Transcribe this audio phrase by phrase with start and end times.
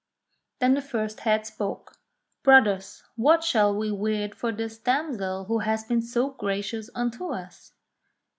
[0.57, 1.99] Then the first head spoke.
[2.41, 7.73] "Brothers, what shall we weird for this damsel who has been so gracious unto us